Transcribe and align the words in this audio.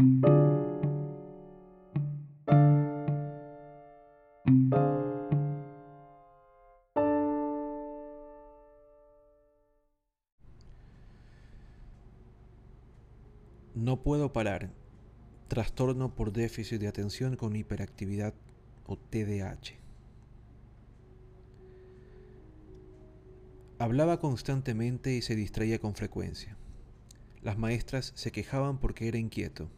No 0.00 0.06
puedo 14.02 14.32
parar. 14.32 14.70
Trastorno 15.48 16.14
por 16.14 16.32
déficit 16.32 16.80
de 16.80 16.88
atención 16.88 17.36
con 17.36 17.54
hiperactividad 17.54 18.32
o 18.86 18.96
TDAH. 18.96 19.74
Hablaba 23.78 24.18
constantemente 24.18 25.14
y 25.14 25.20
se 25.20 25.36
distraía 25.36 25.78
con 25.78 25.94
frecuencia. 25.94 26.56
Las 27.42 27.58
maestras 27.58 28.12
se 28.14 28.32
quejaban 28.32 28.78
porque 28.78 29.06
era 29.06 29.18
inquieto. 29.18 29.68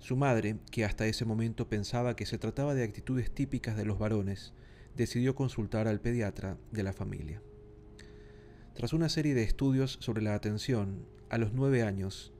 Su 0.00 0.16
madre, 0.16 0.56
que 0.70 0.84
hasta 0.84 1.06
ese 1.06 1.24
momento 1.24 1.68
pensaba 1.68 2.16
que 2.16 2.26
se 2.26 2.38
trataba 2.38 2.74
de 2.74 2.82
actitudes 2.82 3.30
típicas 3.30 3.76
de 3.76 3.84
los 3.84 3.98
varones, 3.98 4.52
decidió 4.96 5.34
consultar 5.34 5.86
al 5.86 6.00
pediatra 6.00 6.58
de 6.72 6.82
la 6.82 6.92
familia. 6.92 7.40
Tras 8.74 8.92
una 8.92 9.08
serie 9.08 9.34
de 9.34 9.44
estudios 9.44 9.98
sobre 10.00 10.22
la 10.22 10.34
atención, 10.34 11.06
a 11.28 11.38
los 11.38 11.52
nueve 11.52 11.82
años, 11.82 12.32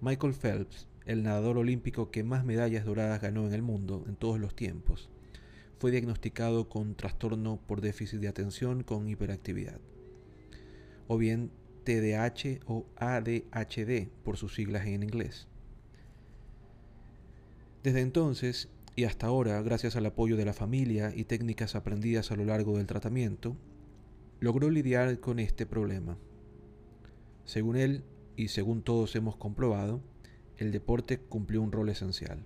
Michael 0.00 0.32
Phelps, 0.32 0.88
el 1.04 1.22
nadador 1.22 1.58
olímpico 1.58 2.10
que 2.10 2.24
más 2.24 2.44
medallas 2.44 2.86
doradas 2.86 3.20
ganó 3.20 3.46
en 3.46 3.52
el 3.52 3.62
mundo 3.62 4.04
en 4.08 4.16
todos 4.16 4.40
los 4.40 4.54
tiempos, 4.56 5.10
fue 5.78 5.90
diagnosticado 5.90 6.68
con 6.68 6.94
trastorno 6.94 7.60
por 7.66 7.80
déficit 7.80 8.20
de 8.20 8.28
atención 8.28 8.82
con 8.82 9.08
hiperactividad 9.08 9.80
o 11.08 11.16
bien 11.16 11.50
TDAH 11.84 12.60
o 12.66 12.86
ADHD 12.96 14.08
por 14.22 14.36
sus 14.36 14.54
siglas 14.54 14.86
en 14.86 15.02
inglés. 15.02 15.48
Desde 17.82 18.00
entonces 18.00 18.68
y 18.98 19.04
hasta 19.04 19.28
ahora, 19.28 19.62
gracias 19.62 19.94
al 19.94 20.06
apoyo 20.06 20.36
de 20.36 20.44
la 20.44 20.52
familia 20.52 21.12
y 21.14 21.22
técnicas 21.22 21.76
aprendidas 21.76 22.32
a 22.32 22.36
lo 22.36 22.44
largo 22.44 22.76
del 22.76 22.88
tratamiento, 22.88 23.56
logró 24.40 24.70
lidiar 24.70 25.20
con 25.20 25.38
este 25.38 25.66
problema. 25.66 26.18
Según 27.44 27.76
él, 27.76 28.02
y 28.34 28.48
según 28.48 28.82
todos 28.82 29.14
hemos 29.14 29.36
comprobado, 29.36 30.00
el 30.56 30.72
deporte 30.72 31.18
cumplió 31.20 31.62
un 31.62 31.70
rol 31.70 31.88
esencial. 31.90 32.44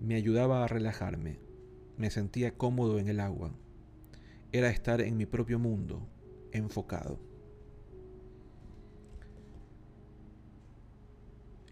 Me 0.00 0.14
ayudaba 0.14 0.62
a 0.62 0.68
relajarme, 0.68 1.40
me 1.96 2.10
sentía 2.10 2.56
cómodo 2.56 3.00
en 3.00 3.08
el 3.08 3.18
agua, 3.18 3.52
era 4.52 4.70
estar 4.70 5.00
en 5.00 5.16
mi 5.16 5.26
propio 5.26 5.58
mundo, 5.58 6.06
enfocado. 6.52 7.18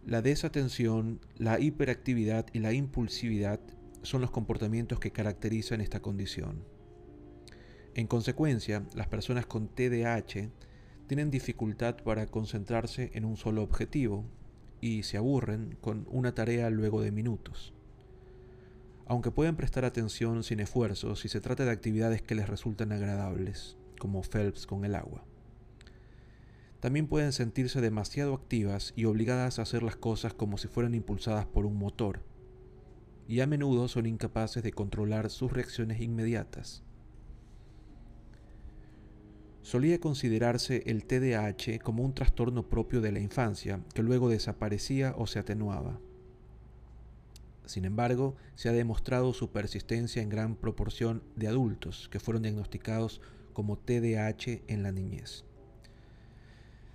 La 0.06 0.20
desatención, 0.20 1.20
la 1.38 1.58
hiperactividad 1.58 2.47
y 2.52 2.58
la 2.58 2.74
impulsividad 2.74 3.58
son 4.02 4.20
los 4.20 4.30
comportamientos 4.30 5.00
que 5.00 5.12
caracterizan 5.12 5.80
esta 5.80 6.00
condición. 6.00 6.62
En 7.94 8.06
consecuencia, 8.06 8.84
las 8.94 9.06
personas 9.08 9.46
con 9.46 9.69
TDAH 9.69 10.50
tienen 11.06 11.30
dificultad 11.30 11.96
para 11.96 12.27
concentrarse 12.27 13.12
en 13.14 13.24
un 13.24 13.38
solo 13.38 13.62
objetivo 13.62 14.27
y 14.83 15.05
se 15.05 15.16
aburren 15.16 15.78
con 15.80 16.06
una 16.11 16.34
tarea 16.34 16.68
luego 16.68 17.00
de 17.00 17.11
minutos. 17.11 17.72
Aunque 19.06 19.30
pueden 19.30 19.56
prestar 19.56 19.86
atención 19.86 20.42
sin 20.42 20.61
esfuerzo 20.61 21.16
si 21.16 21.28
se 21.28 21.41
trata 21.41 21.64
de 21.64 21.70
actividades 21.70 22.20
que 22.20 22.34
les 22.34 22.48
resultan 22.48 22.92
agradables 22.92 23.78
como 23.98 24.22
Phelps 24.22 24.66
con 24.66 24.84
el 24.84 24.96
agua. 24.96 25.24
También 26.84 27.06
pueden 27.06 27.32
sentirse 27.32 27.80
demasiado 27.80 28.34
activas 28.34 28.92
y 28.94 29.06
obligadas 29.06 29.58
a 29.58 29.62
hacer 29.62 29.82
las 29.82 29.96
cosas 29.96 30.34
como 30.34 30.58
si 30.58 30.68
fueran 30.68 30.94
impulsadas 30.94 31.46
por 31.46 31.64
un 31.64 31.78
motor, 31.78 32.20
y 33.27 33.40
a 33.40 33.46
menudo 33.46 33.88
son 33.88 34.04
incapaces 34.04 34.62
de 34.62 34.72
controlar 34.72 35.30
sus 35.30 35.50
reacciones 35.50 36.02
inmediatas. 36.02 36.82
Solía 39.62 39.98
considerarse 39.98 40.83
el 40.84 41.06
TDAH 41.06 41.78
como 41.83 42.02
un 42.02 42.12
trastorno 42.12 42.68
propio 42.68 43.00
de 43.00 43.12
la 43.12 43.20
infancia 43.20 43.80
que 43.94 44.02
luego 44.02 44.28
desaparecía 44.28 45.14
o 45.17 45.27
se 45.27 45.39
atenuaba. 45.39 45.98
Sin 47.64 47.86
embargo, 47.86 48.36
se 48.56 48.68
ha 48.68 48.73
demostrado 48.73 49.33
su 49.33 49.50
persistencia 49.52 50.20
en 50.20 50.28
gran 50.28 50.55
proporción 50.55 51.23
de 51.34 51.48
adultos 51.48 52.11
que 52.11 52.20
fueron 52.20 52.42
diagnosticados 52.42 53.23
como 53.55 53.78
TDAH 53.78 54.64
en 54.68 54.83
la 54.83 54.92
niñez. 54.92 55.46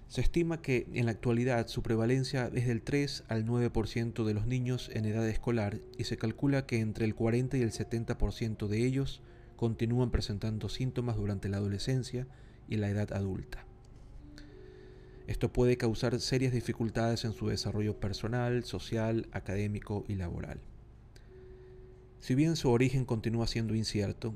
Se 0.10 0.22
estima 0.22 0.60
que 0.60 0.88
en 0.94 1.06
la 1.06 1.12
actualidad 1.12 1.68
su 1.68 1.84
prevalencia 1.84 2.50
es 2.56 2.66
del 2.66 2.82
3 2.82 3.26
al 3.28 3.46
9% 3.46 4.26
de 4.26 4.34
los 4.34 4.48
niños 4.48 4.90
en 4.92 5.06
edad 5.06 5.28
escolar 5.30 5.82
y 6.00 6.06
se 6.06 6.18
calcula 6.18 6.66
que 6.66 6.80
entre 6.80 7.06
el 7.06 7.14
40 7.14 7.58
y 7.58 7.62
el 7.62 7.72
70% 7.72 8.68
de 8.68 8.86
ellos 8.88 9.22
continúan 9.56 10.10
presentando 10.10 10.68
síntomas 10.68 11.16
durante 11.16 11.48
la 11.48 11.58
adolescencia 11.58 12.26
y 12.68 12.78
la 12.78 12.90
edad 12.90 13.14
adulta. 13.14 13.66
Esto 15.28 15.54
puede 15.54 15.78
causar 15.78 16.20
serias 16.20 16.54
dificultades 16.54 17.24
en 17.24 17.34
su 17.34 17.48
desarrollo 17.50 18.00
personal, 18.00 18.64
social, 18.64 19.28
académico 19.32 20.06
y 20.08 20.16
laboral. 20.16 20.60
Si 22.20 22.34
bien 22.34 22.56
su 22.56 22.72
origen 22.72 23.06
continúa 23.06 23.46
siendo 23.46 23.76
incierto, 23.76 24.34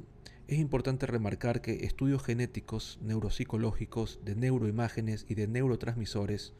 es 0.47 0.59
importante 0.59 1.05
remarcar 1.05 1.61
que 1.61 1.85
estudios 1.85 2.23
genéticos, 2.23 2.99
neuropsicológicos, 3.01 4.19
de 4.25 4.35
neuroimágenes 4.35 5.25
y 5.29 5.35
de 5.35 5.47
neurotransmisores, 5.47 6.53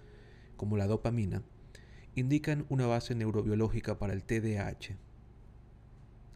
como 0.55 0.77
la 0.77 0.87
dopamina, 0.87 1.43
indican 2.15 2.65
una 2.69 2.87
base 2.87 3.13
neurobiológica 3.15 3.99
para 3.99 4.13
el 4.13 4.23
TDAH. 4.23 4.97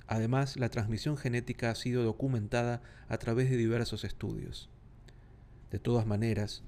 Además, 0.08 0.58
la 0.58 0.70
transmisión 0.70 1.18
genética 1.18 1.70
ha 1.70 1.76
sido 1.76 2.04
documentada 2.04 2.82
a 3.08 3.18
través 3.18 3.50
de 3.50 3.58
diversos 3.58 4.04
estudios. 4.04 4.70
De 5.72 5.80
todas 5.80 6.06
maneras, 6.06 6.64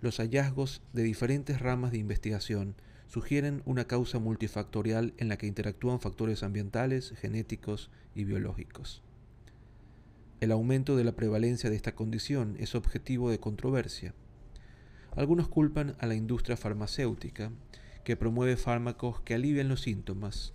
los 0.00 0.18
hallazgos 0.18 0.82
de 0.92 1.02
diferentes 1.02 1.60
ramas 1.60 1.92
de 1.92 1.98
investigación 1.98 2.74
sugieren 3.06 3.62
una 3.64 3.86
causa 3.86 4.18
multifactorial 4.18 5.14
en 5.18 5.28
la 5.28 5.36
que 5.36 5.46
interactúan 5.46 6.00
factores 6.00 6.42
ambientales, 6.42 7.12
genéticos 7.16 7.90
y 8.14 8.24
biológicos. 8.24 9.02
El 10.40 10.52
aumento 10.52 10.96
de 10.96 11.04
la 11.04 11.12
prevalencia 11.12 11.68
de 11.68 11.76
esta 11.76 11.94
condición 11.94 12.56
es 12.58 12.74
objetivo 12.74 13.30
de 13.30 13.38
controversia. 13.38 14.14
Algunos 15.14 15.48
culpan 15.48 15.96
a 15.98 16.06
la 16.06 16.14
industria 16.14 16.56
farmacéutica, 16.56 17.52
que 18.04 18.16
promueve 18.16 18.56
fármacos 18.56 19.20
que 19.20 19.34
alivian 19.34 19.68
los 19.68 19.82
síntomas. 19.82 20.54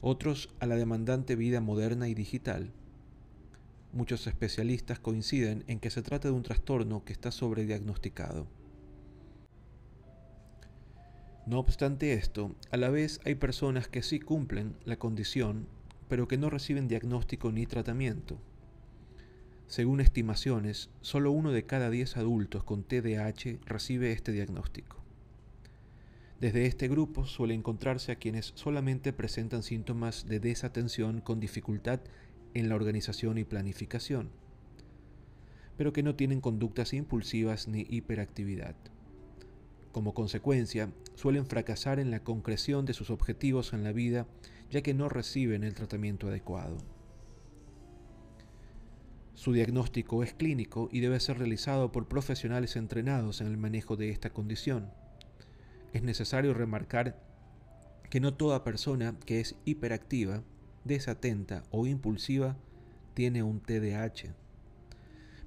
Otros 0.00 0.54
a 0.60 0.66
la 0.66 0.76
demandante 0.76 1.34
vida 1.34 1.60
moderna 1.60 2.08
y 2.08 2.14
digital. 2.14 2.70
Muchos 3.92 4.28
especialistas 4.28 5.00
coinciden 5.00 5.64
en 5.66 5.80
que 5.80 5.90
se 5.90 6.02
trata 6.02 6.28
de 6.28 6.34
un 6.34 6.44
trastorno 6.44 7.04
que 7.04 7.12
está 7.12 7.32
sobrediagnosticado. 7.32 8.46
No 11.44 11.58
obstante 11.58 12.12
esto, 12.12 12.54
a 12.70 12.76
la 12.76 12.88
vez 12.88 13.20
hay 13.24 13.34
personas 13.34 13.88
que 13.88 14.04
sí 14.04 14.20
cumplen 14.20 14.76
la 14.84 14.96
condición, 14.96 15.66
pero 16.06 16.28
que 16.28 16.38
no 16.38 16.50
reciben 16.50 16.86
diagnóstico 16.86 17.50
ni 17.50 17.66
tratamiento. 17.66 18.38
Según 19.70 20.00
estimaciones, 20.00 20.90
solo 21.00 21.30
uno 21.30 21.52
de 21.52 21.64
cada 21.64 21.90
diez 21.90 22.16
adultos 22.16 22.64
con 22.64 22.82
TDAH 22.82 23.60
recibe 23.66 24.10
este 24.10 24.32
diagnóstico. 24.32 24.96
Desde 26.40 26.66
este 26.66 26.88
grupo 26.88 27.24
suele 27.24 27.54
encontrarse 27.54 28.10
a 28.10 28.16
quienes 28.16 28.50
solamente 28.56 29.12
presentan 29.12 29.62
síntomas 29.62 30.26
de 30.26 30.40
desatención 30.40 31.20
con 31.20 31.38
dificultad 31.38 32.00
en 32.52 32.68
la 32.68 32.74
organización 32.74 33.38
y 33.38 33.44
planificación, 33.44 34.30
pero 35.76 35.92
que 35.92 36.02
no 36.02 36.16
tienen 36.16 36.40
conductas 36.40 36.92
impulsivas 36.92 37.68
ni 37.68 37.86
hiperactividad. 37.88 38.74
Como 39.92 40.14
consecuencia, 40.14 40.90
suelen 41.14 41.46
fracasar 41.46 42.00
en 42.00 42.10
la 42.10 42.24
concreción 42.24 42.86
de 42.86 42.94
sus 42.94 43.08
objetivos 43.10 43.72
en 43.72 43.84
la 43.84 43.92
vida 43.92 44.26
ya 44.68 44.82
que 44.82 44.94
no 44.94 45.08
reciben 45.08 45.62
el 45.62 45.74
tratamiento 45.74 46.26
adecuado. 46.26 46.78
Su 49.40 49.54
diagnóstico 49.54 50.22
es 50.22 50.34
clínico 50.34 50.90
y 50.92 51.00
debe 51.00 51.18
ser 51.18 51.38
realizado 51.38 51.92
por 51.92 52.08
profesionales 52.08 52.76
entrenados 52.76 53.40
en 53.40 53.46
el 53.46 53.56
manejo 53.56 53.96
de 53.96 54.10
esta 54.10 54.28
condición. 54.28 54.90
Es 55.94 56.02
necesario 56.02 56.52
remarcar 56.52 57.18
que 58.10 58.20
no 58.20 58.34
toda 58.34 58.64
persona 58.64 59.18
que 59.24 59.40
es 59.40 59.56
hiperactiva, 59.64 60.42
desatenta 60.84 61.62
o 61.70 61.86
impulsiva 61.86 62.58
tiene 63.14 63.42
un 63.42 63.60
TDAH. 63.60 64.34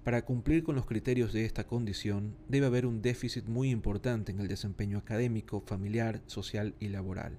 Para 0.04 0.26
cumplir 0.26 0.64
con 0.64 0.74
los 0.74 0.88
criterios 0.88 1.32
de 1.32 1.46
esta 1.46 1.68
condición 1.68 2.36
debe 2.50 2.66
haber 2.66 2.88
un 2.88 3.04
déficit 3.04 3.46
muy 3.46 3.70
importante 3.70 4.32
en 4.32 4.40
el 4.40 4.48
desempeño 4.48 4.98
académico, 4.98 5.62
familiar, 5.62 6.24
social 6.26 6.74
y 6.80 6.88
laboral. 6.88 7.38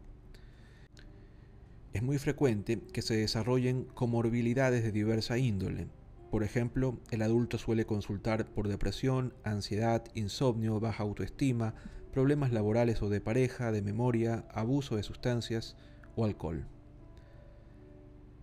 Es 1.94 2.04
muy 2.04 2.18
frecuente 2.18 2.80
que 2.92 3.02
se 3.02 3.16
desarrollen 3.16 3.86
comorbilidades 3.94 4.84
de 4.84 4.92
diversa 4.92 5.36
índole, 5.36 5.88
por 6.34 6.42
ejemplo, 6.42 6.98
el 7.12 7.22
adulto 7.22 7.58
suele 7.58 7.86
consultar 7.86 8.44
por 8.44 8.66
depresión, 8.66 9.34
ansiedad, 9.44 10.04
insomnio, 10.14 10.80
baja 10.80 11.04
autoestima, 11.04 11.76
problemas 12.12 12.50
laborales 12.50 13.00
o 13.02 13.08
de 13.08 13.20
pareja, 13.20 13.70
de 13.70 13.82
memoria, 13.82 14.44
abuso 14.50 14.96
de 14.96 15.04
sustancias 15.04 15.76
o 16.16 16.24
alcohol. 16.24 16.66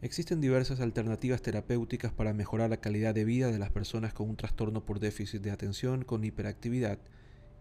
Existen 0.01 0.39
diversas 0.39 0.79
alternativas 0.79 1.41
terapéuticas 1.41 2.13
para 2.13 2.33
mejorar 2.33 2.69
la 2.69 2.79
calidad 2.79 3.13
de 3.13 3.25
vida 3.25 3.51
de 3.51 3.59
las 3.59 3.71
personas 3.71 4.13
con 4.13 4.29
un 4.29 4.37
trastorno 4.37 4.85
por 4.85 5.01
déficit 5.01 5.41
de 5.41 5.51
atención 5.51 6.05
con 6.05 6.23
hiperactividad 6.23 6.97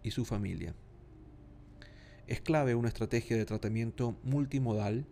y 0.01 0.11
su 0.11 0.23
familia. 0.23 0.75
Es 2.27 2.39
clave 2.39 2.73
una 2.75 2.87
estrategia 2.87 3.35
de 3.35 3.43
tratamiento 3.43 4.17
multimodal 4.23 5.07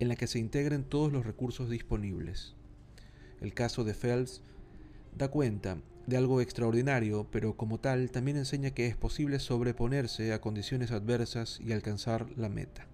en 0.00 0.08
la 0.08 0.16
que 0.16 0.26
se 0.26 0.40
integren 0.40 0.82
todos 0.82 1.12
los 1.12 1.24
recursos 1.24 1.70
disponibles. 1.70 2.56
El 3.40 3.54
caso 3.54 3.84
de 3.84 3.94
Phelps 3.94 4.42
da 5.16 5.28
cuenta 5.28 5.78
de 6.06 6.16
algo 6.16 6.40
extraordinario, 6.40 7.26
pero 7.30 7.56
como 7.56 7.78
tal 7.78 8.10
también 8.10 8.36
enseña 8.36 8.72
que 8.72 8.86
es 8.86 8.96
posible 8.96 9.38
sobreponerse 9.38 10.32
a 10.32 10.40
condiciones 10.40 10.90
adversas 10.90 11.60
y 11.60 11.72
alcanzar 11.72 12.26
la 12.36 12.48
meta. 12.48 12.86